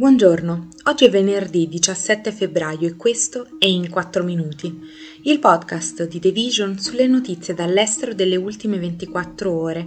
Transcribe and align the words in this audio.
Buongiorno, 0.00 0.68
oggi 0.84 1.04
è 1.04 1.10
venerdì 1.10 1.68
17 1.68 2.32
febbraio 2.32 2.88
e 2.88 2.96
questo 2.96 3.48
è 3.58 3.66
In 3.66 3.90
4 3.90 4.24
Minuti, 4.24 4.80
il 5.24 5.38
podcast 5.38 6.08
di 6.08 6.18
The 6.18 6.30
Vision 6.30 6.78
sulle 6.78 7.06
notizie 7.06 7.52
dall'estero 7.52 8.14
delle 8.14 8.36
ultime 8.36 8.78
24 8.78 9.52
ore. 9.52 9.86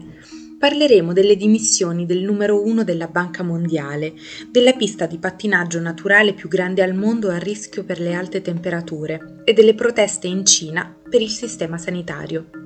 Parleremo 0.60 1.14
delle 1.14 1.36
dimissioni 1.36 2.06
del 2.06 2.22
numero 2.22 2.64
uno 2.64 2.84
della 2.84 3.08
Banca 3.08 3.42
Mondiale, 3.42 4.14
della 4.52 4.74
pista 4.74 5.08
di 5.08 5.18
pattinaggio 5.18 5.80
naturale 5.80 6.36
più 6.36 6.48
grande 6.48 6.84
al 6.84 6.94
mondo 6.94 7.32
a 7.32 7.40
rischio 7.40 7.84
per 7.84 8.00
le 8.00 8.14
alte 8.14 8.44
temperature 8.44 9.42
e 9.44 9.54
delle 9.54 9.74
proteste 9.74 10.28
in 10.28 10.46
Cina 10.46 10.96
per 11.10 11.22
il 11.22 11.32
sistema 11.32 11.80
sanitario. 11.80 12.63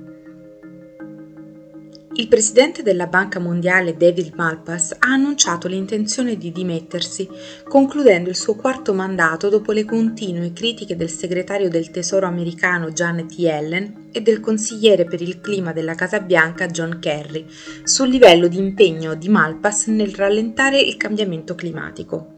Il 2.20 2.26
presidente 2.26 2.82
della 2.82 3.06
Banca 3.06 3.38
Mondiale 3.38 3.96
David 3.96 4.32
Malpass 4.34 4.90
ha 4.98 5.12
annunciato 5.12 5.68
l'intenzione 5.68 6.36
di 6.36 6.50
dimettersi, 6.50 7.28
concludendo 7.62 8.28
il 8.28 8.34
suo 8.34 8.56
quarto 8.56 8.92
mandato 8.92 9.48
dopo 9.48 9.70
le 9.70 9.84
continue 9.84 10.52
critiche 10.52 10.96
del 10.96 11.10
segretario 11.10 11.68
del 11.68 11.92
Tesoro 11.92 12.26
americano 12.26 12.90
Janet 12.90 13.38
Yellen 13.38 14.08
e 14.10 14.20
del 14.20 14.40
consigliere 14.40 15.04
per 15.04 15.22
il 15.22 15.40
clima 15.40 15.72
della 15.72 15.94
Casa 15.94 16.18
Bianca 16.18 16.66
John 16.66 16.98
Kerry 16.98 17.46
sul 17.84 18.08
livello 18.08 18.48
di 18.48 18.58
impegno 18.58 19.14
di 19.14 19.28
Malpass 19.28 19.86
nel 19.86 20.12
rallentare 20.12 20.80
il 20.80 20.96
cambiamento 20.96 21.54
climatico. 21.54 22.37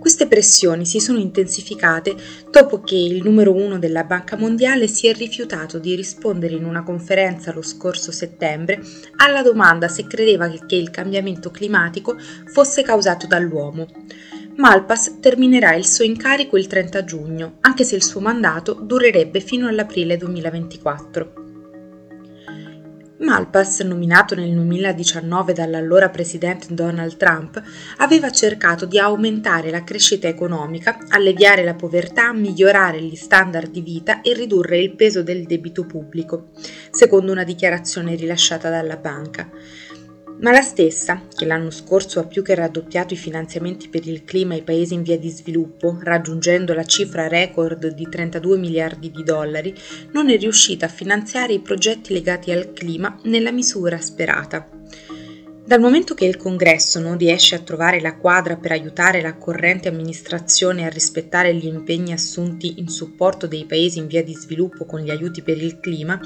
Queste 0.00 0.26
pressioni 0.26 0.86
si 0.86 0.98
sono 0.98 1.18
intensificate 1.18 2.16
dopo 2.50 2.80
che 2.80 2.96
il 2.96 3.22
numero 3.22 3.54
uno 3.54 3.78
della 3.78 4.04
Banca 4.04 4.34
Mondiale 4.34 4.88
si 4.88 5.06
è 5.08 5.12
rifiutato 5.12 5.78
di 5.78 5.94
rispondere 5.94 6.54
in 6.54 6.64
una 6.64 6.82
conferenza 6.82 7.52
lo 7.52 7.60
scorso 7.60 8.10
settembre 8.10 8.80
alla 9.16 9.42
domanda 9.42 9.88
se 9.88 10.06
credeva 10.06 10.48
che 10.48 10.76
il 10.76 10.88
cambiamento 10.88 11.50
climatico 11.50 12.16
fosse 12.50 12.80
causato 12.80 13.26
dall'uomo. 13.26 13.86
Malpass 14.56 15.18
terminerà 15.20 15.74
il 15.74 15.86
suo 15.86 16.04
incarico 16.04 16.56
il 16.56 16.66
30 16.66 17.04
giugno, 17.04 17.56
anche 17.60 17.84
se 17.84 17.94
il 17.94 18.02
suo 18.02 18.20
mandato 18.20 18.72
durerebbe 18.72 19.40
fino 19.40 19.68
all'aprile 19.68 20.16
2024. 20.16 21.39
Malpass, 23.20 23.82
nominato 23.82 24.34
nel 24.34 24.50
2019 24.54 25.52
dall'allora 25.52 26.08
presidente 26.08 26.74
Donald 26.74 27.18
Trump, 27.18 27.62
aveva 27.98 28.30
cercato 28.30 28.86
di 28.86 28.98
aumentare 28.98 29.70
la 29.70 29.84
crescita 29.84 30.26
economica, 30.26 30.96
alleviare 31.08 31.62
la 31.62 31.74
povertà, 31.74 32.32
migliorare 32.32 33.02
gli 33.02 33.16
standard 33.16 33.70
di 33.70 33.82
vita 33.82 34.22
e 34.22 34.32
ridurre 34.32 34.80
il 34.80 34.96
peso 34.96 35.22
del 35.22 35.44
debito 35.44 35.84
pubblico, 35.84 36.48
secondo 36.90 37.30
una 37.30 37.44
dichiarazione 37.44 38.14
rilasciata 38.14 38.70
dalla 38.70 38.96
banca 38.96 39.48
ma 40.40 40.52
la 40.52 40.62
stessa, 40.62 41.22
che 41.34 41.44
l'anno 41.44 41.70
scorso 41.70 42.18
ha 42.18 42.24
più 42.24 42.42
che 42.42 42.54
raddoppiato 42.54 43.14
i 43.14 43.18
finanziamenti 43.18 43.88
per 43.88 44.06
il 44.06 44.24
clima 44.24 44.54
ai 44.54 44.62
paesi 44.62 44.94
in 44.94 45.02
via 45.02 45.18
di 45.18 45.28
sviluppo, 45.28 45.98
raggiungendo 46.00 46.72
la 46.72 46.84
cifra 46.84 47.28
record 47.28 47.88
di 47.88 48.08
32 48.08 48.58
miliardi 48.58 49.10
di 49.10 49.22
dollari, 49.22 49.74
non 50.12 50.30
è 50.30 50.38
riuscita 50.38 50.86
a 50.86 50.90
finanziare 50.90 51.52
i 51.52 51.60
progetti 51.60 52.12
legati 52.12 52.52
al 52.52 52.72
clima 52.72 53.18
nella 53.24 53.52
misura 53.52 53.98
sperata. 54.00 54.79
Dal 55.70 55.78
momento 55.78 56.14
che 56.14 56.24
il 56.24 56.36
Congresso 56.36 56.98
non 56.98 57.16
riesce 57.16 57.54
a 57.54 57.60
trovare 57.60 58.00
la 58.00 58.16
quadra 58.16 58.56
per 58.56 58.72
aiutare 58.72 59.20
la 59.20 59.36
corrente 59.36 59.86
amministrazione 59.86 60.84
a 60.84 60.88
rispettare 60.88 61.54
gli 61.54 61.66
impegni 61.66 62.12
assunti 62.12 62.80
in 62.80 62.88
supporto 62.88 63.46
dei 63.46 63.66
paesi 63.66 64.00
in 64.00 64.08
via 64.08 64.24
di 64.24 64.34
sviluppo 64.34 64.84
con 64.84 64.98
gli 64.98 65.10
aiuti 65.10 65.42
per 65.42 65.62
il 65.62 65.78
clima, 65.78 66.20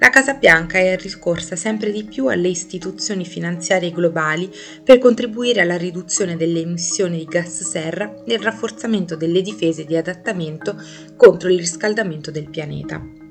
la 0.00 0.10
Casa 0.10 0.34
Bianca 0.34 0.78
è 0.78 0.96
ricorsa 0.96 1.54
sempre 1.54 1.92
di 1.92 2.02
più 2.02 2.26
alle 2.26 2.48
istituzioni 2.48 3.24
finanziarie 3.24 3.92
globali 3.92 4.50
per 4.82 4.98
contribuire 4.98 5.60
alla 5.60 5.76
riduzione 5.76 6.36
delle 6.36 6.58
emissioni 6.58 7.18
di 7.18 7.24
gas 7.26 7.62
serra 7.62 8.24
e 8.24 8.34
al 8.34 8.42
rafforzamento 8.42 9.14
delle 9.14 9.42
difese 9.42 9.84
di 9.84 9.96
adattamento 9.96 10.76
contro 11.14 11.48
il 11.48 11.58
riscaldamento 11.58 12.32
del 12.32 12.50
pianeta. 12.50 13.27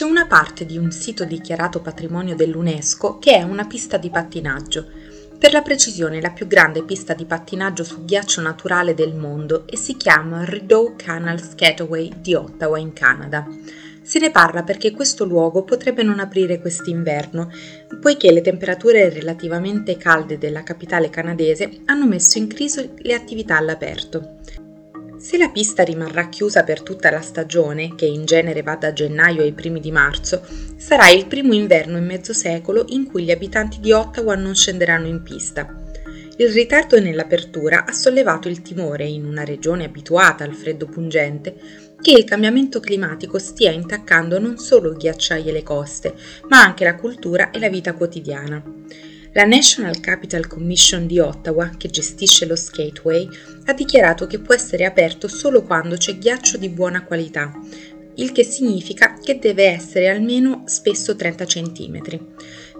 C'è 0.00 0.06
una 0.06 0.24
parte 0.24 0.64
di 0.64 0.78
un 0.78 0.90
sito 0.90 1.26
dichiarato 1.26 1.82
patrimonio 1.82 2.34
dell'UNESCO 2.34 3.18
che 3.18 3.36
è 3.36 3.42
una 3.42 3.66
pista 3.66 3.98
di 3.98 4.08
pattinaggio. 4.08 4.86
Per 5.38 5.52
la 5.52 5.60
precisione 5.60 6.22
la 6.22 6.30
più 6.30 6.46
grande 6.46 6.84
pista 6.84 7.12
di 7.12 7.26
pattinaggio 7.26 7.84
su 7.84 8.06
ghiaccio 8.06 8.40
naturale 8.40 8.94
del 8.94 9.14
mondo 9.14 9.66
e 9.66 9.76
si 9.76 9.98
chiama 9.98 10.42
Rideau 10.42 10.94
Canal 10.96 11.38
Skateway 11.42 12.14
di 12.18 12.32
Ottawa 12.32 12.78
in 12.78 12.94
Canada. 12.94 13.46
Se 14.00 14.18
ne 14.18 14.30
parla 14.30 14.62
perché 14.62 14.92
questo 14.92 15.26
luogo 15.26 15.64
potrebbe 15.64 16.02
non 16.02 16.18
aprire 16.18 16.62
quest'inverno, 16.62 17.50
poiché 18.00 18.32
le 18.32 18.40
temperature 18.40 19.10
relativamente 19.10 19.98
calde 19.98 20.38
della 20.38 20.62
capitale 20.62 21.10
canadese 21.10 21.82
hanno 21.84 22.06
messo 22.06 22.38
in 22.38 22.46
crisi 22.46 22.88
le 23.00 23.12
attività 23.12 23.58
all'aperto. 23.58 24.38
Se 25.20 25.36
la 25.36 25.50
pista 25.50 25.82
rimarrà 25.84 26.30
chiusa 26.30 26.64
per 26.64 26.80
tutta 26.80 27.10
la 27.10 27.20
stagione, 27.20 27.94
che 27.94 28.06
in 28.06 28.24
genere 28.24 28.62
va 28.62 28.76
da 28.76 28.94
gennaio 28.94 29.42
ai 29.42 29.52
primi 29.52 29.78
di 29.78 29.92
marzo, 29.92 30.40
sarà 30.78 31.10
il 31.10 31.26
primo 31.26 31.52
inverno 31.52 31.98
in 31.98 32.06
mezzo 32.06 32.32
secolo 32.32 32.86
in 32.88 33.04
cui 33.04 33.24
gli 33.24 33.30
abitanti 33.30 33.80
di 33.80 33.92
Ottawa 33.92 34.34
non 34.34 34.54
scenderanno 34.54 35.06
in 35.06 35.22
pista. 35.22 35.78
Il 36.38 36.48
ritardo 36.48 36.98
nell'apertura 36.98 37.84
ha 37.84 37.92
sollevato 37.92 38.48
il 38.48 38.62
timore, 38.62 39.04
in 39.04 39.26
una 39.26 39.44
regione 39.44 39.84
abituata 39.84 40.42
al 40.42 40.54
freddo 40.54 40.86
pungente, 40.86 41.54
che 42.00 42.12
il 42.12 42.24
cambiamento 42.24 42.80
climatico 42.80 43.38
stia 43.38 43.70
intaccando 43.70 44.38
non 44.38 44.56
solo 44.56 44.92
i 44.92 44.96
ghiacciai 44.96 45.46
e 45.46 45.52
le 45.52 45.62
coste, 45.62 46.14
ma 46.48 46.62
anche 46.62 46.84
la 46.84 46.96
cultura 46.96 47.50
e 47.50 47.58
la 47.58 47.68
vita 47.68 47.92
quotidiana. 47.92 48.79
La 49.32 49.44
National 49.44 50.00
Capital 50.00 50.48
Commission 50.48 51.06
di 51.06 51.20
Ottawa, 51.20 51.70
che 51.76 51.88
gestisce 51.88 52.46
lo 52.46 52.56
Skateway, 52.56 53.28
ha 53.66 53.72
dichiarato 53.72 54.26
che 54.26 54.40
può 54.40 54.54
essere 54.54 54.84
aperto 54.84 55.28
solo 55.28 55.62
quando 55.62 55.96
c'è 55.96 56.18
ghiaccio 56.18 56.56
di 56.56 56.68
buona 56.68 57.04
qualità, 57.04 57.52
il 58.16 58.32
che 58.32 58.42
significa 58.42 59.16
che 59.22 59.38
deve 59.38 59.66
essere 59.66 60.08
almeno 60.08 60.64
spesso 60.66 61.14
30 61.14 61.44
cm. 61.44 62.00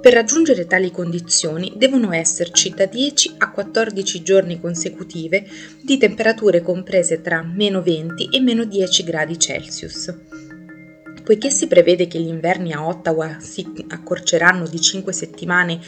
Per 0.00 0.12
raggiungere 0.12 0.66
tali 0.66 0.90
condizioni 0.90 1.74
devono 1.76 2.12
esserci 2.12 2.70
da 2.70 2.86
10 2.86 3.34
a 3.38 3.52
14 3.52 4.22
giorni 4.22 4.58
consecutive 4.58 5.46
di 5.80 5.98
temperature 5.98 6.62
comprese 6.62 7.20
tra 7.20 7.44
meno 7.44 7.80
20 7.80 8.28
e 8.28 8.40
meno 8.40 8.64
10 8.64 9.04
gradi 9.04 9.38
Celsius. 9.38 10.12
Poiché 11.22 11.48
si 11.50 11.68
prevede 11.68 12.08
che 12.08 12.18
gli 12.18 12.26
inverni 12.26 12.72
a 12.72 12.84
Ottawa 12.84 13.38
si 13.38 13.64
accorceranno 13.86 14.66
di 14.66 14.80
5 14.80 15.12
settimane 15.12 15.80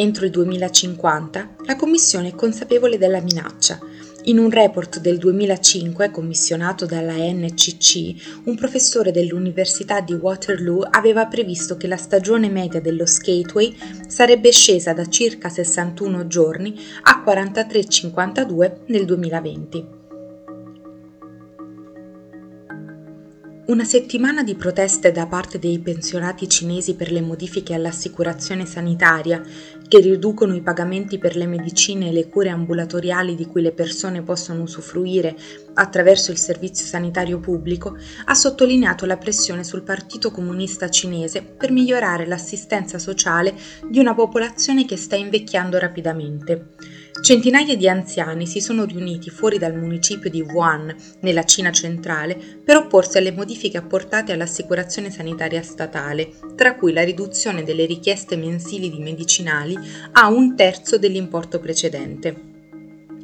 Entro 0.00 0.26
il 0.26 0.30
2050 0.30 1.56
la 1.64 1.74
Commissione 1.74 2.28
è 2.28 2.34
consapevole 2.36 2.98
della 2.98 3.20
minaccia. 3.20 3.80
In 4.26 4.38
un 4.38 4.48
report 4.48 5.00
del 5.00 5.18
2005 5.18 6.12
commissionato 6.12 6.86
dalla 6.86 7.14
NCC, 7.16 8.44
un 8.44 8.54
professore 8.54 9.10
dell'Università 9.10 10.00
di 10.00 10.12
Waterloo 10.12 10.86
aveva 10.88 11.26
previsto 11.26 11.76
che 11.76 11.88
la 11.88 11.96
stagione 11.96 12.48
media 12.48 12.80
dello 12.80 13.06
skateway 13.06 13.76
sarebbe 14.06 14.52
scesa 14.52 14.92
da 14.92 15.04
circa 15.06 15.48
61 15.48 16.28
giorni 16.28 16.80
a 17.02 17.20
43,52 17.26 18.72
nel 18.86 19.04
2020. 19.04 19.96
Una 23.68 23.84
settimana 23.84 24.42
di 24.42 24.54
proteste 24.54 25.12
da 25.12 25.26
parte 25.26 25.58
dei 25.58 25.78
pensionati 25.78 26.48
cinesi 26.48 26.94
per 26.94 27.12
le 27.12 27.20
modifiche 27.20 27.74
all'assicurazione 27.74 28.64
sanitaria, 28.64 29.42
che 29.88 30.00
riducono 30.00 30.54
i 30.54 30.60
pagamenti 30.60 31.18
per 31.18 31.34
le 31.34 31.46
medicine 31.46 32.08
e 32.08 32.12
le 32.12 32.28
cure 32.28 32.50
ambulatoriali 32.50 33.34
di 33.34 33.46
cui 33.46 33.62
le 33.62 33.72
persone 33.72 34.22
possono 34.22 34.62
usufruire 34.62 35.34
attraverso 35.74 36.30
il 36.30 36.38
servizio 36.38 36.84
sanitario 36.84 37.40
pubblico, 37.40 37.96
ha 38.26 38.34
sottolineato 38.34 39.06
la 39.06 39.16
pressione 39.16 39.64
sul 39.64 39.82
Partito 39.82 40.30
Comunista 40.30 40.90
Cinese 40.90 41.42
per 41.42 41.70
migliorare 41.70 42.26
l'assistenza 42.26 42.98
sociale 42.98 43.54
di 43.88 43.98
una 43.98 44.14
popolazione 44.14 44.84
che 44.84 44.96
sta 44.96 45.16
invecchiando 45.16 45.78
rapidamente. 45.78 46.74
Centinaia 47.20 47.76
di 47.76 47.88
anziani 47.88 48.46
si 48.46 48.60
sono 48.60 48.84
riuniti 48.84 49.28
fuori 49.28 49.58
dal 49.58 49.76
municipio 49.76 50.30
di 50.30 50.40
Wuhan, 50.40 50.94
nella 51.20 51.44
Cina 51.44 51.72
centrale, 51.72 52.36
per 52.64 52.76
opporsi 52.76 53.18
alle 53.18 53.32
modifiche 53.32 53.76
apportate 53.76 54.32
all'assicurazione 54.32 55.10
sanitaria 55.10 55.62
statale, 55.62 56.30
tra 56.54 56.76
cui 56.76 56.92
la 56.92 57.02
riduzione 57.02 57.64
delle 57.64 57.86
richieste 57.86 58.36
mensili 58.36 58.88
di 58.88 59.00
medicinali 59.00 59.77
a 60.12 60.28
un 60.28 60.56
terzo 60.56 60.98
dell'importo 60.98 61.58
precedente. 61.58 62.56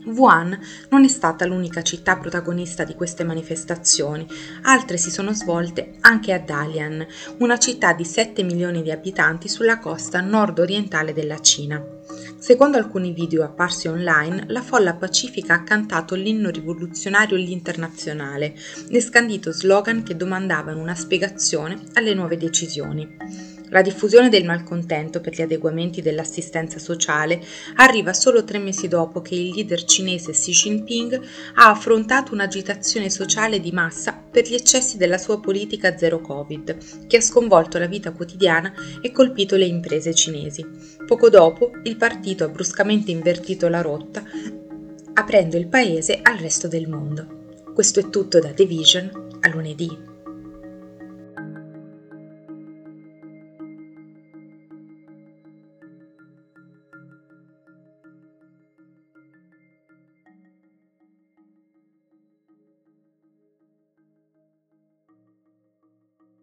Wuhan 0.07 0.59
non 0.91 1.05
è 1.05 1.09
stata 1.09 1.47
l'unica 1.47 1.83
città 1.83 2.17
protagonista 2.17 2.85
di 2.85 2.95
queste 2.95 3.25
manifestazioni, 3.25 4.27
altre 4.63 4.97
si 4.97 5.11
sono 5.11 5.33
svolte 5.33 5.95
anche 6.01 6.33
a 6.33 6.39
Dalian, 6.39 7.07
una 7.39 7.59
città 7.59 7.93
di 7.93 8.05
7 8.05 8.43
milioni 8.43 8.83
di 8.83 8.91
abitanti 8.91 9.49
sulla 9.49 9.79
costa 9.79 10.21
nord-orientale 10.21 11.13
della 11.13 11.41
Cina. 11.41 11.83
Secondo 12.37 12.77
alcuni 12.77 13.13
video 13.13 13.43
apparsi 13.43 13.89
online, 13.89 14.45
la 14.49 14.61
folla 14.61 14.95
pacifica 14.95 15.55
ha 15.55 15.63
cantato 15.63 16.15
l'inno 16.15 16.51
rivoluzionario 16.51 17.39
L'Internazionale 17.39 18.55
e 18.91 19.01
scandito 19.01 19.51
slogan 19.51 20.03
che 20.03 20.15
domandavano 20.15 20.79
una 20.79 20.95
spiegazione 20.95 21.81
alle 21.95 22.13
nuove 22.13 22.37
decisioni. 22.37 23.54
La 23.75 23.83
diffusione 23.83 24.29
del 24.29 24.45
malcontento 24.45 25.21
per 25.21 25.35
gli 25.35 25.43
adeguamenti 25.43 26.01
dell'assistenza 26.01 26.79
sociale 26.79 27.43
arriva 27.75 28.13
solo 28.13 28.45
tre 28.45 28.59
mesi 28.59 28.87
dopo 28.87 29.21
che 29.21 29.35
il 29.35 29.49
leader 29.49 29.83
cinese 29.83 30.31
Xi 30.31 30.53
Jinping 30.53 31.21
ha 31.55 31.71
affrontato 31.71 32.35
un'agitazione 32.35 33.11
sociale 33.11 33.59
di 33.59 33.73
massa 33.73 34.17
per 34.31 34.47
gli 34.47 34.55
eccessi 34.55 34.97
della 34.97 35.19
sua 35.19 35.41
politica 35.41 35.99
zero 35.99 36.21
Covid, 36.21 37.07
che 37.09 37.17
ha 37.17 37.21
sconvolto 37.21 37.79
la 37.79 37.89
vita 37.89 38.13
quotidiana 38.13 38.73
e 39.01 39.11
colpito 39.11 39.57
le 39.57 39.67
imprese 39.67 40.15
cinesi. 40.15 40.65
Poco 41.05 41.29
dopo, 41.29 41.73
il 41.83 41.97
partito 41.97 42.45
ha 42.45 42.49
bruscamente 42.49 43.11
invertito 43.11 43.67
la 43.67 43.81
rotta, 43.81 44.23
aprendo 45.15 45.57
il 45.57 45.67
paese 45.67 46.21
al 46.23 46.37
resto 46.37 46.69
del 46.69 46.89
mondo. 46.89 47.43
Questo 47.75 47.99
è 47.99 48.09
tutto 48.09 48.39
da 48.39 48.53
The 48.53 48.67
Vision 48.67 49.39
a 49.41 49.49
lunedì. 49.49 50.14